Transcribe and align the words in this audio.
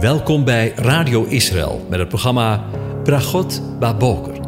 Welkom 0.00 0.44
bij 0.44 0.72
Radio 0.74 1.24
Israël 1.24 1.86
met 1.90 1.98
het 1.98 2.08
programma 2.08 2.64
Bragot 3.04 3.78
Baboker. 3.78 4.40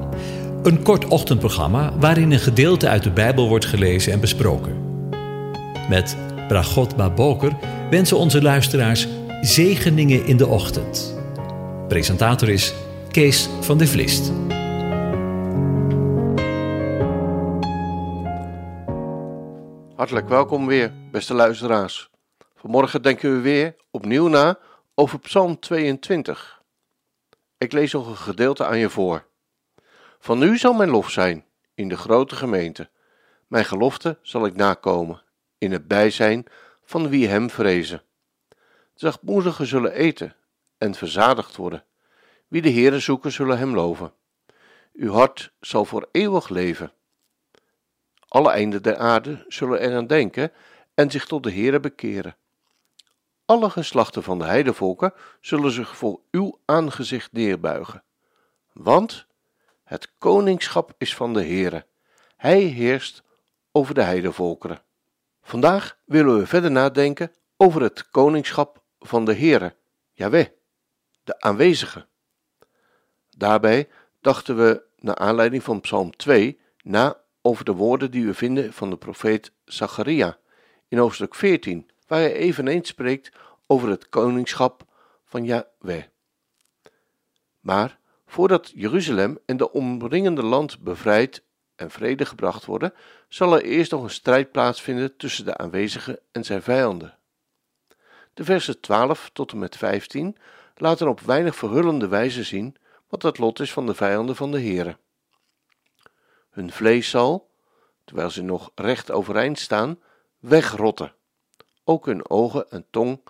Een 0.63 0.83
kort 0.83 1.05
ochtendprogramma 1.05 1.99
waarin 1.99 2.31
een 2.31 2.39
gedeelte 2.39 2.89
uit 2.89 3.03
de 3.03 3.11
Bijbel 3.11 3.49
wordt 3.49 3.65
gelezen 3.65 4.13
en 4.13 4.21
besproken. 4.21 4.77
Met 5.89 6.17
Bragot 6.49 6.97
Baboker 6.97 7.53
wensen 7.91 8.17
onze 8.17 8.43
luisteraars 8.43 9.09
zegeningen 9.41 10.27
in 10.27 10.37
de 10.37 10.47
ochtend. 10.47 11.21
Presentator 11.89 12.49
is 12.49 12.75
Kees 13.11 13.49
van 13.61 13.79
de 13.79 13.87
Vlist. 13.87 14.33
Hartelijk 19.97 20.29
welkom 20.29 20.67
weer, 20.67 20.93
beste 21.11 21.35
luisteraars. 21.35 22.11
Vanmorgen 22.55 23.03
denken 23.03 23.33
we 23.33 23.41
weer 23.41 23.77
opnieuw 23.91 24.29
na 24.29 24.59
over 25.01 25.19
Psalm 25.19 25.59
22. 25.59 26.63
Ik 27.59 27.73
lees 27.73 27.93
nog 27.93 28.09
een 28.09 28.17
gedeelte 28.17 28.65
aan 28.65 28.79
je 28.79 28.91
voor. 28.91 29.27
Van 30.19 30.39
nu 30.39 30.59
zal 30.59 30.73
mijn 30.73 30.91
lof 30.91 31.11
zijn 31.11 31.45
in 31.75 31.89
de 31.89 31.97
grote 31.97 32.37
gemeente. 32.37 32.91
Mijn 33.47 33.65
gelofte 33.65 34.19
zal 34.23 34.47
ik 34.47 34.57
nakomen 34.57 35.23
in 35.59 35.73
het 35.73 35.89
bijzijn 35.89 36.47
van 36.83 37.09
wie 37.09 37.29
hem 37.29 37.51
vrezen. 37.51 38.03
Zachtmoedigen 38.95 39.67
zullen 39.67 39.93
eten 39.93 40.37
en 40.79 40.95
verzadigd 40.95 41.57
worden. 41.57 41.85
Wie 42.49 42.63
de 42.63 42.73
Heere 42.73 42.99
zoeken, 42.99 43.33
zullen 43.33 43.59
hem 43.59 43.75
loven. 43.75 44.13
Uw 44.93 45.13
hart 45.13 45.53
zal 45.61 45.85
voor 45.85 46.09
eeuwig 46.13 46.49
leven. 46.49 46.93
Alle 48.29 48.51
einden 48.51 48.83
der 48.83 48.97
aarde 48.97 49.45
zullen 49.49 49.81
eraan 49.81 50.07
denken 50.07 50.53
en 50.95 51.11
zich 51.11 51.27
tot 51.27 51.43
de 51.43 51.53
Heere 51.53 51.81
bekeren. 51.81 52.37
Alle 53.49 53.71
geslachten 53.71 54.23
van 54.23 54.39
de 54.39 54.45
heidevolken 54.45 55.13
zullen 55.41 55.71
zich 55.71 55.97
voor 55.97 56.21
uw 56.31 56.59
aangezicht 56.65 57.33
neerbuigen. 57.33 58.05
Want 58.73 59.27
het 59.85 60.13
koningschap 60.19 60.93
is 60.99 61.17
van 61.17 61.33
de 61.33 61.45
Heere. 61.45 61.87
Hij 62.37 62.61
heerst 62.61 63.23
over 63.73 63.95
de 63.95 64.03
heidevolkeren. 64.03 64.83
Vandaag 65.43 65.99
willen 66.05 66.39
we 66.39 66.47
verder 66.47 66.71
nadenken 66.71 67.33
over 67.57 67.83
het 67.83 68.11
koningschap 68.11 68.83
van 68.99 69.25
de 69.25 69.35
Heere, 69.35 69.77
Yahweh, 70.13 70.47
de 71.25 71.41
aanwezige. 71.41 72.07
Daarbij 73.37 73.89
dachten 74.21 74.57
we, 74.57 74.83
naar 74.97 75.17
aanleiding 75.17 75.63
van 75.63 75.81
Psalm 75.81 76.17
2, 76.17 76.61
na 76.83 77.21
over 77.43 77.65
de 77.65 77.73
woorden 77.73 78.11
die 78.11 78.27
we 78.27 78.35
vinden 78.35 78.73
van 78.73 78.91
de 78.91 78.97
profeet 78.97 79.53
Zacharia 79.65 80.39
in 80.89 80.99
hoofdstuk 80.99 81.35
14, 81.35 81.91
waar 82.09 82.21
hij 82.21 82.35
eveneens 82.35 82.89
spreekt 82.89 83.31
over 83.67 83.89
het 83.89 84.09
koningschap 84.09 84.85
van 85.25 85.45
Yahweh. 85.45 86.05
Maar 87.61 87.99
voordat 88.27 88.73
Jeruzalem 88.75 89.39
en 89.47 89.57
de 89.57 89.73
omringende 89.73 90.43
land 90.43 90.81
bevrijd 90.81 91.43
en 91.77 91.91
vrede 91.91 92.27
gebracht 92.27 92.65
worden, 92.65 92.95
zal 93.29 93.55
er 93.55 93.63
eerst 93.63 93.91
nog 93.91 94.03
een 94.03 94.11
strijd 94.11 94.53
plaatsvinden 94.53 95.17
tussen 95.17 95.45
de 95.45 95.57
aanwezige 95.57 96.23
en 96.33 96.45
zijn 96.45 96.63
vijanden. 96.63 97.19
De 98.35 98.45
versen 98.45 98.81
12 98.81 99.31
tot 99.33 99.53
en 99.53 99.59
met 99.59 99.77
15 99.77 100.37
laten 100.77 101.09
op 101.09 101.21
weinig 101.21 101.57
verhullende 101.57 102.09
wijze 102.09 102.43
zien 102.43 102.77
wat 103.09 103.23
het 103.23 103.39
lot 103.39 103.61
is 103.61 103.73
van 103.73 103.87
de 103.87 103.95
vijanden 103.95 104.37
van 104.37 104.51
de 104.51 104.61
Here. 104.61 104.97
Hun 106.51 106.73
vlees 106.73 107.11
zal, 107.11 107.51
terwijl 108.05 108.31
ze 108.31 108.43
nog 108.43 108.71
recht 108.75 109.11
overeind 109.11 109.59
staan, 109.59 109.99
wegrotten. 110.39 111.13
Ook 111.89 112.07
hun 112.07 112.31
ogen 112.31 112.71
en 112.71 112.87
tong 112.91 113.21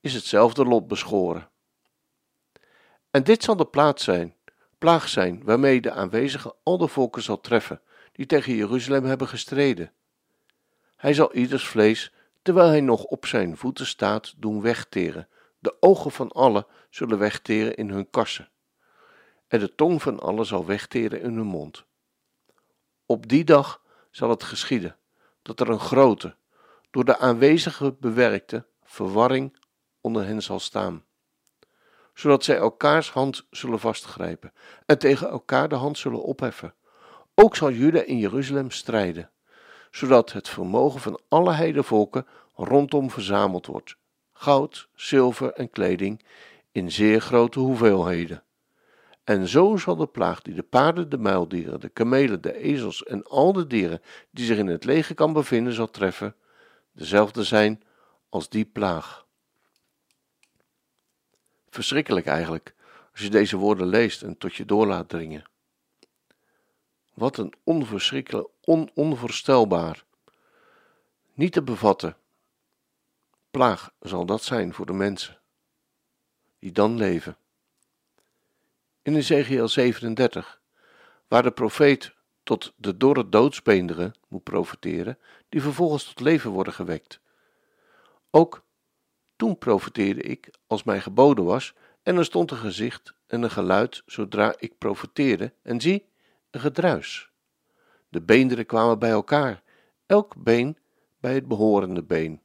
is 0.00 0.14
hetzelfde 0.14 0.64
lot 0.64 0.88
beschoren. 0.88 1.48
En 3.10 3.24
dit 3.24 3.42
zal 3.42 3.56
de 3.56 3.66
plaats 3.66 4.04
zijn, 4.04 4.34
plaag 4.78 5.08
zijn, 5.08 5.44
waarmee 5.44 5.80
de 5.80 5.90
aanwezige 5.90 6.54
al 6.62 6.78
de 6.78 6.88
volken 6.88 7.22
zal 7.22 7.40
treffen, 7.40 7.80
die 8.12 8.26
tegen 8.26 8.54
Jeruzalem 8.54 9.04
hebben 9.04 9.28
gestreden. 9.28 9.92
Hij 10.96 11.14
zal 11.14 11.34
ieders 11.34 11.66
vlees, 11.66 12.12
terwijl 12.42 12.68
hij 12.68 12.80
nog 12.80 13.04
op 13.04 13.26
zijn 13.26 13.56
voeten 13.56 13.86
staat, 13.86 14.34
doen 14.36 14.62
wegteren. 14.62 15.28
De 15.58 15.76
ogen 15.80 16.10
van 16.10 16.30
allen 16.30 16.66
zullen 16.90 17.18
wegteren 17.18 17.76
in 17.76 17.90
hun 17.90 18.10
kassen. 18.10 18.48
En 19.48 19.60
de 19.60 19.74
tong 19.74 20.02
van 20.02 20.20
allen 20.20 20.46
zal 20.46 20.66
wegteren 20.66 21.20
in 21.20 21.34
hun 21.34 21.46
mond. 21.46 21.84
Op 23.06 23.28
die 23.28 23.44
dag 23.44 23.82
zal 24.10 24.30
het 24.30 24.42
geschieden 24.42 24.96
dat 25.42 25.60
er 25.60 25.68
een 25.68 25.80
grote, 25.80 26.34
door 26.92 27.04
de 27.04 27.18
aanwezigen 27.18 27.96
bewerkte, 28.00 28.64
verwarring 28.84 29.56
onder 30.00 30.24
hen 30.26 30.42
zal 30.42 30.60
staan, 30.60 31.04
zodat 32.14 32.44
zij 32.44 32.56
elkaars 32.56 33.10
hand 33.10 33.46
zullen 33.50 33.80
vastgrijpen 33.80 34.52
en 34.86 34.98
tegen 34.98 35.28
elkaar 35.28 35.68
de 35.68 35.74
hand 35.74 35.98
zullen 35.98 36.22
opheffen. 36.22 36.74
Ook 37.34 37.56
zal 37.56 37.70
Juda 37.70 38.02
in 38.02 38.18
Jeruzalem 38.18 38.70
strijden, 38.70 39.30
zodat 39.90 40.32
het 40.32 40.48
vermogen 40.48 41.00
van 41.00 41.20
alle 41.28 41.52
heidevolken 41.52 42.26
rondom 42.54 43.10
verzameld 43.10 43.66
wordt, 43.66 43.96
goud, 44.32 44.88
zilver 44.94 45.52
en 45.52 45.70
kleding 45.70 46.24
in 46.72 46.92
zeer 46.92 47.20
grote 47.20 47.58
hoeveelheden. 47.58 48.42
En 49.24 49.48
zo 49.48 49.76
zal 49.76 49.96
de 49.96 50.06
plaag 50.06 50.42
die 50.42 50.54
de 50.54 50.62
paarden, 50.62 51.08
de 51.08 51.18
muildieren, 51.18 51.80
de 51.80 51.88
kamelen, 51.88 52.40
de 52.40 52.56
ezels 52.56 53.02
en 53.02 53.24
al 53.24 53.52
de 53.52 53.66
dieren 53.66 54.02
die 54.30 54.44
zich 54.44 54.58
in 54.58 54.66
het 54.66 54.84
leger 54.84 55.14
kan 55.14 55.32
bevinden 55.32 55.72
zal 55.72 55.90
treffen, 55.90 56.34
dezelfde 56.92 57.44
zijn 57.44 57.82
als 58.28 58.48
die 58.48 58.64
plaag. 58.64 59.26
Verschrikkelijk 61.68 62.26
eigenlijk, 62.26 62.74
als 63.12 63.20
je 63.20 63.30
deze 63.30 63.56
woorden 63.56 63.86
leest 63.86 64.22
en 64.22 64.38
tot 64.38 64.54
je 64.54 64.64
door 64.64 64.86
laat 64.86 65.08
dringen. 65.08 65.44
Wat 67.14 67.36
een 67.36 67.54
onverschrikkelijk, 67.64 68.48
on 68.60 68.90
onvoorstelbaar, 68.94 70.04
niet 71.34 71.52
te 71.52 71.62
bevatten. 71.62 72.16
Plaag 73.50 73.92
zal 74.00 74.26
dat 74.26 74.42
zijn 74.42 74.74
voor 74.74 74.86
de 74.86 74.92
mensen 74.92 75.40
die 76.58 76.72
dan 76.72 76.96
leven. 76.96 77.36
In 79.02 79.16
Ezekiel 79.16 79.68
37, 79.68 80.60
waar 81.28 81.42
de 81.42 81.50
profeet 81.50 82.14
tot 82.42 82.72
de 82.76 82.96
dorre 82.96 83.28
doodsbeenderen 83.28 84.14
moet 84.28 84.42
profeteren, 84.42 85.18
die 85.52 85.62
vervolgens 85.62 86.04
tot 86.04 86.20
leven 86.20 86.50
worden 86.50 86.72
gewekt. 86.72 87.20
Ook 88.30 88.64
toen 89.36 89.58
profeteerde 89.58 90.22
ik 90.22 90.50
als 90.66 90.82
mij 90.82 91.00
geboden 91.00 91.44
was, 91.44 91.74
en 92.02 92.16
er 92.16 92.24
stond 92.24 92.50
een 92.50 92.56
gezicht 92.56 93.14
en 93.26 93.42
een 93.42 93.50
geluid 93.50 94.02
zodra 94.06 94.54
ik 94.58 94.78
profeteerde, 94.78 95.52
en 95.62 95.80
zie, 95.80 96.06
een 96.50 96.60
gedruis. 96.60 97.30
De 98.08 98.22
beenderen 98.22 98.66
kwamen 98.66 98.98
bij 98.98 99.10
elkaar, 99.10 99.62
elk 100.06 100.34
been 100.36 100.78
bij 101.20 101.34
het 101.34 101.48
behorende 101.48 102.02
been. 102.02 102.42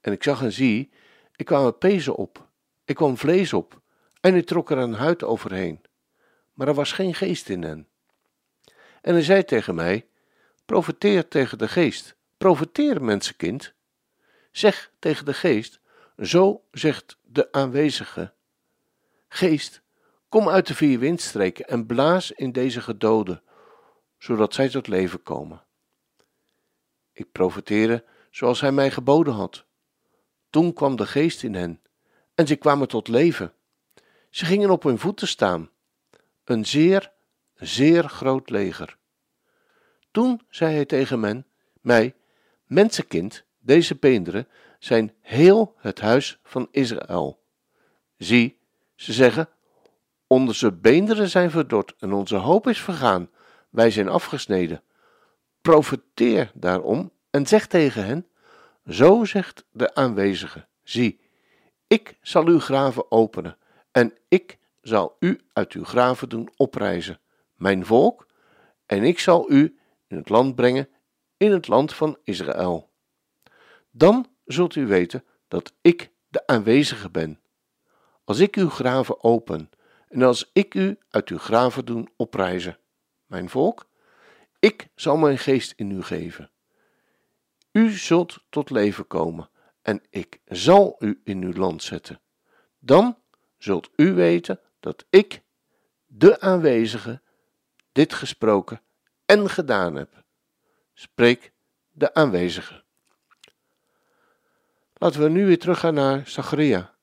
En 0.00 0.12
ik 0.12 0.22
zag 0.22 0.42
en 0.42 0.52
zie, 0.52 0.90
ik 1.36 1.44
kwam 1.44 1.78
pezen 1.78 2.14
op, 2.14 2.48
ik 2.84 2.94
kwam 2.94 3.16
vlees 3.16 3.52
op, 3.52 3.80
en 4.20 4.34
ik 4.34 4.46
trok 4.46 4.70
er 4.70 4.78
een 4.78 4.94
huid 4.94 5.24
overheen. 5.24 5.80
Maar 6.52 6.68
er 6.68 6.74
was 6.74 6.92
geen 6.92 7.14
geest 7.14 7.48
in 7.48 7.62
hen. 7.62 7.88
En 9.00 9.12
hij 9.12 9.22
zei 9.22 9.44
tegen 9.44 9.74
mij: 9.74 10.06
Profeteer 10.64 11.28
tegen 11.28 11.58
de 11.58 11.68
geest, 11.68 12.16
profeteer, 12.42 13.02
mensenkind. 13.02 13.72
Zeg 14.50 14.92
tegen 14.98 15.24
de 15.24 15.34
geest: 15.34 15.80
zo 16.18 16.64
zegt 16.70 17.18
de 17.22 17.52
aanwezige: 17.52 18.32
Geest, 19.28 19.82
kom 20.28 20.48
uit 20.48 20.66
de 20.66 20.74
vier 20.74 20.98
windstreken 20.98 21.66
en 21.68 21.86
blaas 21.86 22.30
in 22.30 22.52
deze 22.52 22.80
gedoden, 22.80 23.42
zodat 24.18 24.54
zij 24.54 24.68
tot 24.68 24.86
leven 24.86 25.22
komen. 25.22 25.62
Ik 27.12 27.32
profeteerde 27.32 28.04
zoals 28.30 28.60
hij 28.60 28.72
mij 28.72 28.90
geboden 28.90 29.34
had. 29.34 29.64
Toen 30.50 30.72
kwam 30.72 30.96
de 30.96 31.06
geest 31.06 31.42
in 31.42 31.54
hen, 31.54 31.80
en 32.34 32.46
ze 32.46 32.56
kwamen 32.56 32.88
tot 32.88 33.08
leven. 33.08 33.52
Ze 34.30 34.44
gingen 34.44 34.70
op 34.70 34.82
hun 34.82 34.98
voeten 34.98 35.28
staan, 35.28 35.70
een 36.44 36.66
zeer, 36.66 37.12
zeer 37.54 38.08
groot 38.08 38.50
leger. 38.50 38.96
Toen 40.10 40.40
zei 40.48 40.74
hij 40.74 40.84
tegen 40.84 41.20
men, 41.20 41.46
mij, 41.80 42.14
mensenkind, 42.72 43.44
deze 43.58 43.96
beenderen 43.96 44.48
zijn 44.78 45.14
heel 45.20 45.74
het 45.76 46.00
huis 46.00 46.38
van 46.42 46.68
Israël. 46.70 47.42
Zie, 48.16 48.58
ze 48.94 49.12
zeggen, 49.12 49.48
onze 50.26 50.72
beenderen 50.72 51.28
zijn 51.28 51.50
verdord 51.50 51.94
en 51.98 52.12
onze 52.12 52.36
hoop 52.36 52.66
is 52.66 52.80
vergaan, 52.80 53.30
wij 53.70 53.90
zijn 53.90 54.08
afgesneden. 54.08 54.82
Profeteer 55.60 56.50
daarom 56.54 57.12
en 57.30 57.46
zeg 57.46 57.66
tegen 57.66 58.04
hen, 58.04 58.26
zo 58.86 59.24
zegt 59.24 59.64
de 59.70 59.94
aanwezige, 59.94 60.66
zie, 60.82 61.20
ik 61.86 62.18
zal 62.20 62.46
uw 62.46 62.60
graven 62.60 63.10
openen 63.10 63.56
en 63.90 64.12
ik 64.28 64.58
zal 64.80 65.16
u 65.18 65.40
uit 65.52 65.72
uw 65.72 65.84
graven 65.84 66.28
doen 66.28 66.48
oprijzen, 66.56 67.20
mijn 67.56 67.86
volk, 67.86 68.26
en 68.86 69.02
ik 69.02 69.18
zal 69.18 69.50
u 69.50 69.78
in 70.06 70.16
het 70.16 70.28
land 70.28 70.54
brengen, 70.54 70.88
in 71.42 71.52
het 71.52 71.68
land 71.68 71.94
van 71.94 72.18
Israël. 72.24 72.90
Dan 73.90 74.30
zult 74.44 74.74
u 74.74 74.86
weten 74.86 75.24
dat 75.48 75.74
ik 75.80 76.10
de 76.28 76.46
aanwezige 76.46 77.10
ben. 77.10 77.40
als 78.24 78.38
ik 78.38 78.56
uw 78.56 78.68
graven 78.68 79.22
open 79.22 79.70
en 80.08 80.22
als 80.22 80.50
ik 80.52 80.74
u 80.74 80.98
uit 81.10 81.28
uw 81.28 81.38
graven 81.38 81.84
doen 81.84 82.08
oprijzen, 82.16 82.78
mijn 83.26 83.48
volk, 83.48 83.86
ik 84.58 84.88
zal 84.94 85.16
mijn 85.16 85.38
geest 85.38 85.72
in 85.76 85.90
u 85.90 86.02
geven. 86.02 86.50
U 87.72 87.90
zult 87.90 88.38
tot 88.48 88.70
leven 88.70 89.06
komen 89.06 89.50
en 89.82 90.02
ik 90.10 90.40
zal 90.44 90.96
u 90.98 91.20
in 91.24 91.42
uw 91.42 91.52
land 91.52 91.82
zetten. 91.82 92.20
Dan 92.78 93.18
zult 93.58 93.90
u 93.96 94.12
weten 94.12 94.60
dat 94.80 95.04
ik, 95.10 95.42
de 96.06 96.40
aanwezige, 96.40 97.22
dit 97.92 98.12
gesproken 98.12 98.80
en 99.24 99.50
gedaan 99.50 99.94
heb. 99.94 100.21
Spreek 100.94 101.52
de 101.90 102.14
aanwezige. 102.14 102.82
Laten 104.94 105.20
we 105.20 105.28
nu 105.28 105.46
weer 105.46 105.58
teruggaan 105.58 105.94
naar 105.94 106.28
Zacharia. 106.28 106.94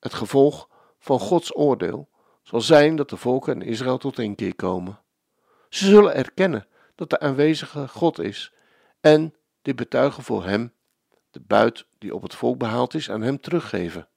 Het 0.00 0.14
gevolg 0.14 0.68
van 0.98 1.18
Gods 1.18 1.56
oordeel 1.56 2.08
zal 2.42 2.60
zijn 2.60 2.96
dat 2.96 3.10
de 3.10 3.16
volken 3.16 3.60
in 3.60 3.68
Israël 3.68 3.98
tot 3.98 4.18
inkeer 4.18 4.54
komen. 4.54 5.00
Ze 5.68 5.86
zullen 5.86 6.14
erkennen 6.14 6.66
dat 6.94 7.10
de 7.10 7.20
aanwezige 7.20 7.88
God 7.88 8.18
is 8.18 8.52
en 9.00 9.34
dit 9.62 9.76
betuigen 9.76 10.22
voor 10.22 10.44
hem, 10.44 10.72
de 11.30 11.40
buit 11.40 11.86
die 11.98 12.14
op 12.14 12.22
het 12.22 12.34
volk 12.34 12.58
behaald 12.58 12.94
is, 12.94 13.10
aan 13.10 13.22
hem 13.22 13.40
teruggeven. 13.40 14.08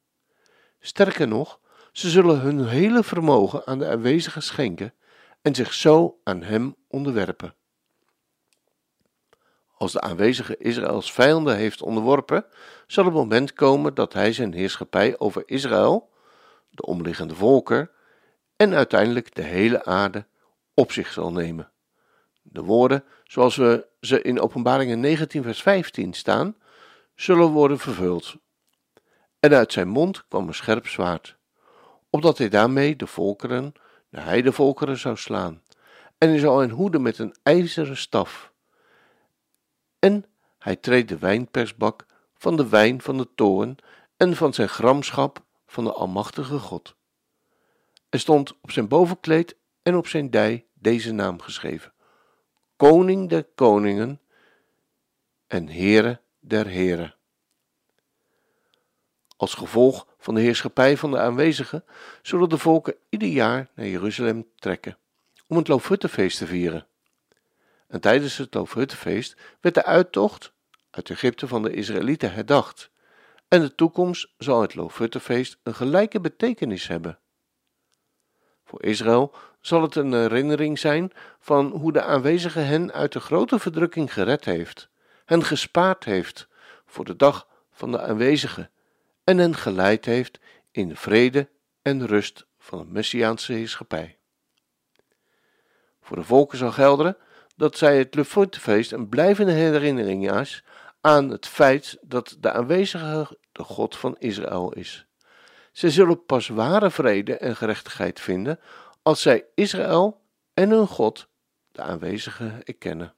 Sterker 0.79 1.27
nog, 1.27 1.59
ze 1.91 2.09
zullen 2.09 2.39
hun 2.39 2.67
hele 2.67 3.03
vermogen 3.03 3.65
aan 3.65 3.79
de 3.79 3.87
aanwezige 3.87 4.41
schenken 4.41 4.93
en 5.41 5.55
zich 5.55 5.73
zo 5.73 6.19
aan 6.23 6.43
hem 6.43 6.75
onderwerpen. 6.87 7.55
Als 9.81 9.91
de 9.91 10.01
aanwezige 10.01 10.57
Israëls 10.57 11.11
vijanden 11.11 11.55
heeft 11.55 11.81
onderworpen, 11.81 12.45
zal 12.87 13.05
het 13.05 13.13
moment 13.13 13.53
komen 13.53 13.93
dat 13.93 14.13
hij 14.13 14.33
zijn 14.33 14.53
heerschappij 14.53 15.19
over 15.19 15.43
Israël, 15.45 16.09
de 16.69 16.85
omliggende 16.85 17.35
volken 17.35 17.89
en 18.55 18.73
uiteindelijk 18.73 19.35
de 19.35 19.41
hele 19.41 19.85
aarde 19.85 20.25
op 20.73 20.91
zich 20.91 21.11
zal 21.11 21.31
nemen. 21.31 21.71
De 22.41 22.61
woorden, 22.61 23.03
zoals 23.23 23.55
we 23.55 23.87
ze 24.01 24.21
in 24.21 24.39
Openbaringen 24.39 24.99
19, 24.99 25.43
vers 25.43 25.61
15 25.61 26.13
staan, 26.13 26.55
zullen 27.15 27.47
worden 27.47 27.79
vervuld. 27.79 28.35
En 29.39 29.53
uit 29.53 29.73
zijn 29.73 29.87
mond 29.87 30.27
kwam 30.27 30.47
een 30.47 30.53
scherp 30.53 30.87
zwaard, 30.87 31.37
opdat 32.09 32.37
hij 32.37 32.49
daarmee 32.49 32.95
de 32.95 33.07
volkeren, 33.07 33.73
de 34.09 34.19
heidevolkeren 34.19 34.97
zou 34.97 35.17
slaan. 35.17 35.61
En 36.17 36.29
hij 36.29 36.39
zou 36.39 36.61
hen 36.61 36.69
hoeden 36.69 37.01
met 37.01 37.19
een 37.19 37.35
ijzeren 37.43 37.97
staf. 37.97 38.50
En 40.01 40.25
hij 40.59 40.75
treedt 40.75 41.09
de 41.09 41.17
wijnpersbak 41.17 42.05
van 42.33 42.55
de 42.57 42.69
wijn 42.69 43.01
van 43.01 43.17
de 43.17 43.27
toorn 43.35 43.77
en 44.17 44.35
van 44.35 44.53
zijn 44.53 44.69
gramschap 44.69 45.43
van 45.65 45.83
de 45.83 45.91
Almachtige 45.91 46.59
God. 46.59 46.95
Er 48.09 48.19
stond 48.19 48.53
op 48.61 48.71
zijn 48.71 48.87
bovenkleed 48.87 49.55
en 49.83 49.95
op 49.95 50.07
zijn 50.07 50.29
dij 50.29 50.65
deze 50.73 51.11
naam 51.11 51.41
geschreven: 51.41 51.93
Koning 52.75 53.29
der 53.29 53.43
Koningen 53.55 54.21
en 55.47 55.69
Heere 55.69 56.21
der 56.39 56.65
Heren. 56.65 57.15
Als 59.37 59.53
gevolg 59.53 60.07
van 60.17 60.35
de 60.35 60.41
heerschappij 60.41 60.97
van 60.97 61.11
de 61.11 61.19
aanwezigen 61.19 61.85
zullen 62.21 62.49
de 62.49 62.57
volken 62.57 62.95
ieder 63.09 63.29
jaar 63.29 63.69
naar 63.75 63.87
Jeruzalem 63.87 64.47
trekken 64.55 64.97
om 65.47 65.57
het 65.57 65.67
Loofhuttenfeest 65.67 66.37
te 66.37 66.47
vieren. 66.47 66.87
En 67.91 68.01
tijdens 68.01 68.37
het 68.37 68.53
Loofhuttenfeest 68.53 69.35
werd 69.61 69.75
de 69.75 69.83
uittocht 69.83 70.53
uit 70.89 71.09
Egypte 71.09 71.47
van 71.47 71.63
de 71.63 71.73
Israëlieten 71.73 72.33
herdacht. 72.33 72.91
En 73.47 73.61
de 73.61 73.75
toekomst 73.75 74.33
zal 74.37 74.61
het 74.61 74.75
Loofhuttenfeest 74.75 75.57
een 75.63 75.75
gelijke 75.75 76.21
betekenis 76.21 76.87
hebben. 76.87 77.19
Voor 78.63 78.83
Israël 78.83 79.35
zal 79.61 79.81
het 79.81 79.95
een 79.95 80.13
herinnering 80.13 80.79
zijn 80.79 81.11
van 81.39 81.71
hoe 81.71 81.91
de 81.91 82.01
aanwezige 82.01 82.59
hen 82.59 82.93
uit 82.93 83.13
de 83.13 83.19
grote 83.19 83.59
verdrukking 83.59 84.13
gered 84.13 84.45
heeft, 84.45 84.89
hen 85.25 85.43
gespaard 85.43 86.03
heeft 86.03 86.47
voor 86.85 87.05
de 87.05 87.15
dag 87.15 87.47
van 87.71 87.91
de 87.91 88.01
aanwezige 88.01 88.69
en 89.23 89.37
hen 89.37 89.55
geleid 89.55 90.05
heeft 90.05 90.39
in 90.71 90.87
de 90.87 90.95
vrede 90.95 91.49
en 91.81 92.07
rust 92.07 92.45
van 92.57 92.79
de 92.79 92.85
Messiaanse 92.85 93.53
heerschappij. 93.53 94.17
Voor 96.01 96.15
de 96.17 96.23
volken 96.23 96.57
zal 96.57 96.71
gelden 96.71 97.17
dat 97.61 97.77
zij 97.77 97.97
het 97.97 98.15
Lefotefeest 98.15 98.91
een 98.91 99.09
blijvende 99.09 99.51
herinnering 99.51 100.31
is 100.39 100.63
aan 101.01 101.29
het 101.29 101.47
feit 101.47 101.97
dat 102.01 102.37
de 102.39 102.51
aanwezige 102.51 103.37
de 103.51 103.63
God 103.63 103.97
van 103.97 104.15
Israël 104.19 104.73
is. 104.73 105.05
Zij 105.71 105.89
zullen 105.89 106.25
pas 106.25 106.47
ware 106.47 106.91
vrede 106.91 107.37
en 107.37 107.55
gerechtigheid 107.55 108.19
vinden 108.19 108.59
als 109.01 109.21
zij 109.21 109.45
Israël 109.55 110.21
en 110.53 110.69
hun 110.69 110.87
God, 110.87 111.27
de 111.71 111.81
aanwezige, 111.81 112.61
erkennen. 112.63 113.13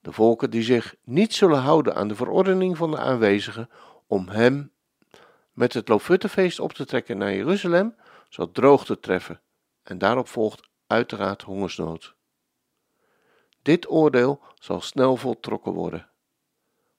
De 0.00 0.12
volken 0.12 0.50
die 0.50 0.62
zich 0.62 0.94
niet 1.04 1.34
zullen 1.34 1.60
houden 1.60 1.94
aan 1.94 2.08
de 2.08 2.16
verordening 2.16 2.76
van 2.76 2.90
de 2.90 2.98
aanwezige 2.98 3.68
om 4.06 4.28
hem 4.28 4.72
met 5.52 5.72
het 5.72 5.88
Loofhuttenfeest 5.88 6.60
op 6.60 6.72
te 6.72 6.84
trekken 6.84 7.18
naar 7.18 7.34
Jeruzalem, 7.34 7.94
zal 8.28 8.50
droogte 8.50 9.00
treffen 9.00 9.40
en 9.82 9.98
daarop 9.98 10.28
volgt 10.28 10.68
uiteraard 10.86 11.42
hongersnood. 11.42 12.14
Dit 13.64 13.90
oordeel 13.90 14.40
zal 14.58 14.80
snel 14.80 15.16
voltrokken 15.16 15.72
worden. 15.72 16.08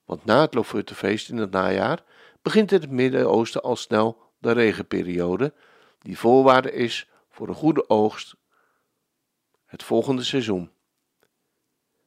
Want 0.04 0.24
na 0.24 0.40
het 0.40 0.54
Loofhuttenfeest 0.54 1.28
in 1.28 1.36
het 1.36 1.50
najaar 1.50 2.04
begint 2.42 2.72
in 2.72 2.80
het 2.80 2.90
Midden-Oosten 2.90 3.62
al 3.62 3.76
snel 3.76 4.22
de 4.38 4.52
regenperiode, 4.52 5.54
die 5.98 6.18
voorwaarde 6.18 6.72
is 6.72 7.08
voor 7.30 7.48
een 7.48 7.54
goede 7.54 7.88
oogst 7.88 8.36
het 9.66 9.82
volgende 9.82 10.22
seizoen. 10.22 10.70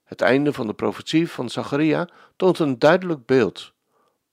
Het 0.04 0.22
einde 0.22 0.54
van 0.54 0.68
de 0.68 0.74
profetie 0.74 1.30
van 1.30 1.50
Zacharia 1.50 2.10
toont 2.36 2.60
een 2.60 2.80
duidelijk 2.80 3.26
beeld. 3.26 3.74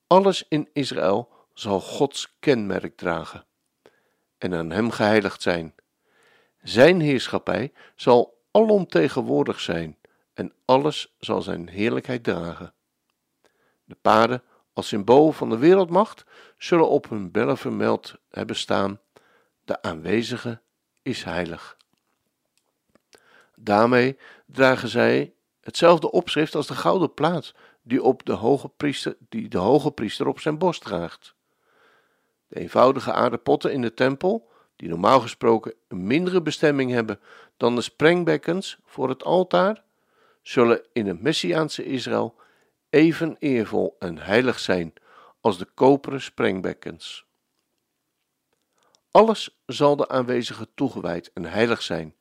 Alles 0.06 0.44
in 0.48 0.68
Israël 0.72 1.28
zal 1.54 1.80
Gods 1.80 2.36
kenmerk 2.40 2.96
dragen 2.96 3.46
en 4.38 4.54
aan 4.54 4.70
hem 4.70 4.90
geheiligd 4.90 5.42
zijn. 5.42 5.74
Zijn 6.62 7.00
heerschappij 7.00 7.72
zal 7.94 8.42
alomtegenwoordig 8.50 9.60
zijn 9.60 9.98
en 10.36 10.52
alles 10.64 11.14
zal 11.18 11.42
zijn 11.42 11.68
heerlijkheid 11.68 12.24
dragen. 12.24 12.72
De 13.84 13.96
paarden, 14.02 14.42
als 14.72 14.88
symbool 14.88 15.32
van 15.32 15.50
de 15.50 15.58
wereldmacht, 15.58 16.24
zullen 16.58 16.88
op 16.88 17.08
hun 17.08 17.30
bellen 17.30 17.58
vermeld 17.58 18.14
hebben 18.30 18.56
staan: 18.56 19.00
de 19.64 19.82
aanwezige 19.82 20.60
is 21.02 21.24
heilig. 21.24 21.76
Daarmee 23.54 24.18
dragen 24.46 24.88
zij 24.88 25.34
hetzelfde 25.60 26.10
opschrift 26.10 26.54
als 26.54 26.66
de 26.66 26.74
gouden 26.74 27.14
plaat 27.14 27.54
die, 27.82 28.02
op 28.02 28.24
de, 28.24 28.32
hoge 28.32 28.68
priester, 28.68 29.16
die 29.28 29.48
de 29.48 29.58
hoge 29.58 29.90
priester 29.90 30.26
op 30.26 30.40
zijn 30.40 30.58
borst 30.58 30.82
draagt. 30.82 31.34
De 32.46 32.60
eenvoudige 32.60 33.12
aarden 33.12 33.42
potten 33.42 33.72
in 33.72 33.82
de 33.82 33.94
tempel, 33.94 34.48
die 34.76 34.88
normaal 34.88 35.20
gesproken 35.20 35.74
een 35.88 36.06
mindere 36.06 36.42
bestemming 36.42 36.90
hebben 36.90 37.20
dan 37.56 37.74
de 37.74 37.80
sprengbekkens 37.80 38.78
voor 38.84 39.08
het 39.08 39.24
altaar, 39.24 39.84
zullen 40.48 40.86
in 40.92 41.06
het 41.06 41.22
Messiaanse 41.22 41.84
Israël 41.84 42.34
even 42.90 43.36
eervol 43.38 43.96
en 43.98 44.18
heilig 44.18 44.58
zijn 44.58 44.92
als 45.40 45.58
de 45.58 45.64
koperen 45.64 46.20
sprengbekkens. 46.20 47.26
Alles 49.10 49.60
zal 49.66 49.96
de 49.96 50.08
aanwezige 50.08 50.68
toegewijd 50.74 51.30
en 51.32 51.44
heilig 51.44 51.82
zijn, 51.82 52.16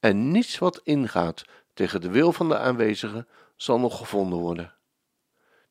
en 0.00 0.30
niets 0.30 0.58
wat 0.58 0.80
ingaat 0.84 1.44
tegen 1.74 2.00
de 2.00 2.10
wil 2.10 2.32
van 2.32 2.48
de 2.48 2.58
aanwezige 2.58 3.26
zal 3.56 3.80
nog 3.80 3.96
gevonden 3.98 4.38
worden. 4.38 4.74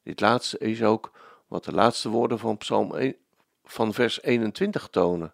Dit 0.03 0.19
laatste 0.19 0.57
is 0.57 0.83
ook 0.83 1.11
wat 1.47 1.63
de 1.63 1.73
laatste 1.73 2.09
woorden 2.09 2.39
van 2.39 2.57
Psalm 2.57 2.95
1, 2.95 3.15
van 3.63 3.93
vers 3.93 4.21
21 4.21 4.87
tonen. 4.87 5.33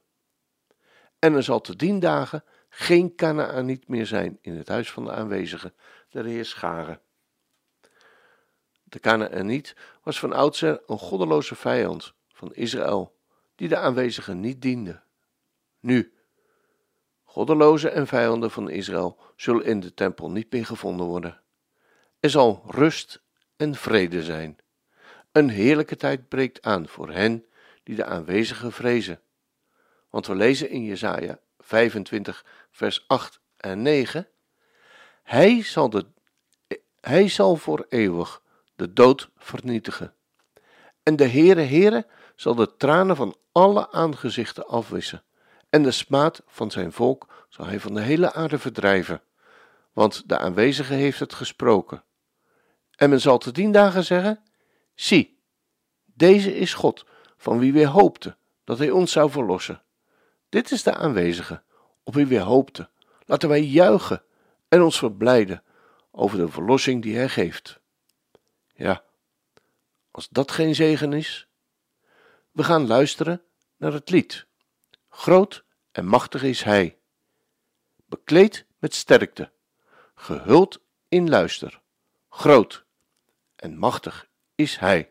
En 1.20 1.34
er 1.34 1.44
zal 1.44 1.62
te 1.62 1.76
dien 1.76 2.00
dagen 2.00 2.44
geen 2.70 3.16
Kanaaniet 3.16 3.88
meer 3.88 4.06
zijn 4.06 4.38
in 4.42 4.58
het 4.58 4.68
huis 4.68 4.92
van 4.92 5.04
de 5.04 5.12
aanwezige, 5.12 5.74
de 6.12 6.30
Heer 6.30 6.46
Scharen. 6.46 7.02
De 8.84 9.00
Kanaaniet 9.00 9.76
was 10.04 10.20
van 10.20 10.34
oudsher 10.34 10.82
een 10.86 10.98
goddeloze 10.98 11.56
vijand 11.56 12.14
van 12.28 12.54
Israël, 12.54 13.20
die 13.56 13.68
de 13.68 13.78
aanwezigen 13.78 14.40
niet 14.40 14.62
diende. 14.62 15.02
Nu, 15.80 16.14
goddelozen 17.24 17.94
en 17.94 18.08
vijanden 18.08 18.52
van 18.52 18.70
Israël 18.70 19.20
zullen 19.36 19.66
in 19.66 19.80
de 19.80 19.94
tempel 19.94 20.32
niet 20.32 20.52
meer 20.52 20.66
gevonden 20.66 21.06
worden. 21.06 21.42
Er 22.20 22.30
zal 22.30 22.64
rust 22.68 23.22
en 23.56 23.76
vrede 23.76 24.24
zijn. 24.24 24.58
Een 25.32 25.50
heerlijke 25.50 25.96
tijd 25.96 26.28
breekt 26.28 26.62
aan 26.62 26.88
voor 26.88 27.10
hen 27.12 27.46
die 27.84 27.96
de 27.96 28.06
aanwezigen 28.06 28.72
vrezen. 28.72 29.22
Want 30.10 30.28
we 30.28 30.36
lezen 30.36 30.70
in 30.70 30.84
Jesaja 30.84 31.40
25 31.58 32.46
vers 32.72 33.08
8 33.08 33.42
en 33.58 33.82
9 33.82 34.28
Hij 35.32 35.64
zal, 35.64 35.90
de, 35.90 36.06
hij 37.02 37.28
zal 37.28 37.56
voor 37.56 37.86
eeuwig 37.90 38.42
de 38.76 38.94
dood 38.94 39.30
vernietigen. 39.38 40.14
En 41.04 41.16
de 41.16 41.28
Heere 41.28 41.62
Heere 41.62 42.08
zal 42.36 42.56
de 42.56 42.76
tranen 42.78 43.16
van 43.16 43.36
alle 43.52 43.92
aangezichten 43.92 44.68
afwissen, 44.68 45.24
en 45.70 45.84
de 45.84 45.92
smaad 45.92 46.42
van 46.48 46.72
zijn 46.72 46.92
volk 46.92 47.28
zal 47.50 47.66
hij 47.66 47.80
van 47.80 47.94
de 47.94 48.02
hele 48.02 48.34
aarde 48.34 48.60
verdrijven, 48.60 49.22
want 49.94 50.30
de 50.30 50.38
aanwezige 50.38 50.94
heeft 50.94 51.20
het 51.20 51.34
gesproken. 51.34 52.04
En 52.96 53.10
men 53.10 53.22
zal 53.22 53.38
te 53.38 53.52
dien 53.52 53.72
dagen 53.72 54.04
zeggen: 54.04 54.44
Zie, 54.94 55.40
deze 56.06 56.56
is 56.56 56.74
God, 56.74 57.06
van 57.38 57.60
wie 57.60 57.74
wij 57.74 57.86
hoopten 57.86 58.38
dat 58.64 58.78
hij 58.78 58.90
ons 58.90 59.12
zou 59.12 59.30
verlossen. 59.30 59.82
Dit 60.50 60.72
is 60.72 60.84
de 60.84 60.94
aanwezige, 60.94 61.62
op 62.04 62.14
wie 62.14 62.28
wij 62.28 62.42
hoopten. 62.42 62.90
Laten 63.26 63.50
wij 63.50 63.64
juichen 63.64 64.24
en 64.72 64.82
ons 64.82 64.98
verblijden 64.98 65.64
over 66.12 66.38
de 66.38 66.48
verlossing 66.48 67.02
die 67.02 67.16
hij 67.16 67.30
geeft. 67.30 67.80
Ja, 68.74 69.04
als 70.12 70.30
dat 70.30 70.52
geen 70.52 70.76
zegen 70.76 71.14
is. 71.14 71.48
We 72.52 72.64
gaan 72.64 72.88
luisteren 72.88 73.42
naar 73.78 73.94
het 73.94 74.10
lied. 74.10 74.46
Groot 75.10 75.64
en 75.92 76.06
machtig 76.06 76.44
is 76.44 76.64
hij, 76.64 76.98
bekleed 78.06 78.66
met 78.80 78.96
sterkte, 78.96 79.52
gehuld 80.16 80.80
in 81.08 81.30
luister. 81.30 81.82
Groot 82.30 82.86
en 83.56 83.78
machtig 83.78 84.30
is 84.56 84.78
hij. 84.78 85.11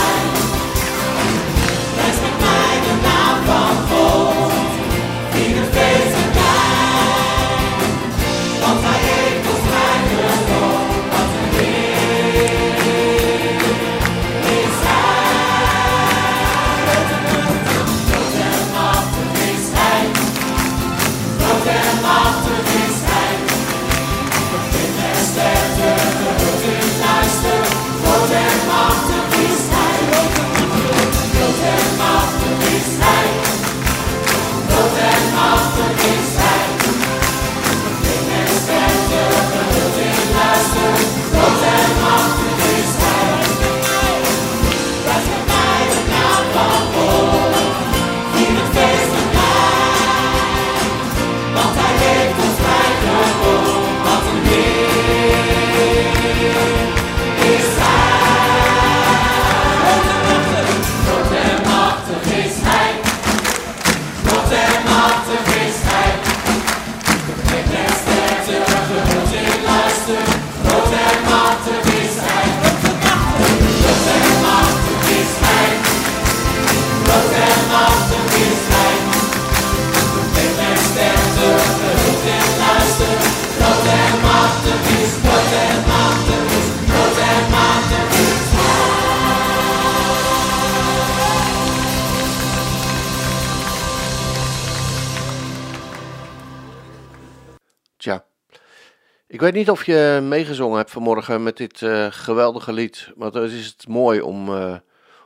ik 99.31 99.39
weet 99.39 99.53
niet 99.53 99.69
of 99.69 99.85
je 99.85 100.19
meegezongen 100.23 100.77
hebt 100.77 100.91
vanmorgen 100.91 101.43
met 101.43 101.57
dit 101.57 101.81
uh, 101.81 102.07
geweldige 102.09 102.73
lied. 102.73 103.11
Maar 103.15 103.31
het 103.31 103.51
is 103.51 103.65
het 103.65 103.87
mooi 103.87 104.21
om, 104.21 104.49
uh, 104.49 104.75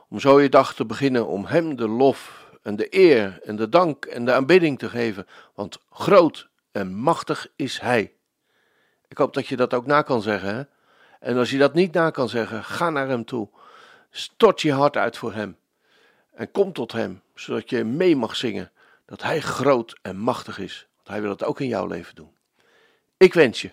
om 0.08 0.20
zo 0.20 0.40
je 0.40 0.48
dag 0.48 0.74
te 0.74 0.84
beginnen, 0.84 1.26
om 1.26 1.46
Hem 1.46 1.76
de 1.76 1.88
lof 1.88 2.48
en 2.62 2.76
de 2.76 2.86
eer 2.90 3.40
en 3.44 3.56
de 3.56 3.68
dank 3.68 4.04
en 4.04 4.24
de 4.24 4.32
aanbidding 4.32 4.78
te 4.78 4.88
geven. 4.88 5.26
Want 5.54 5.78
groot 5.90 6.48
en 6.72 6.94
machtig 6.94 7.48
is 7.56 7.80
Hij. 7.80 8.12
Ik 9.08 9.18
hoop 9.18 9.34
dat 9.34 9.46
je 9.46 9.56
dat 9.56 9.74
ook 9.74 9.86
na 9.86 10.02
kan 10.02 10.22
zeggen. 10.22 10.68
En 11.20 11.36
als 11.36 11.50
je 11.50 11.58
dat 11.58 11.74
niet 11.74 11.92
na 11.92 12.10
kan 12.10 12.28
zeggen, 12.28 12.64
ga 12.64 12.90
naar 12.90 13.08
Hem 13.08 13.24
toe. 13.24 13.48
Stort 14.10 14.60
je 14.60 14.72
hart 14.72 14.96
uit 14.96 15.16
voor 15.16 15.32
Hem. 15.32 15.56
En 16.34 16.50
kom 16.50 16.72
tot 16.72 16.92
Hem, 16.92 17.22
zodat 17.34 17.70
je 17.70 17.84
mee 17.84 18.16
mag 18.16 18.36
zingen 18.36 18.70
dat 19.06 19.22
Hij 19.22 19.40
groot 19.40 19.98
en 20.02 20.16
machtig 20.16 20.58
is. 20.58 20.86
Want 20.96 21.08
Hij 21.08 21.20
wil 21.20 21.30
het 21.30 21.44
ook 21.44 21.60
in 21.60 21.68
jouw 21.68 21.86
leven 21.86 22.14
doen. 22.14 22.30
Ik 23.16 23.34
wens 23.34 23.62
je 23.62 23.72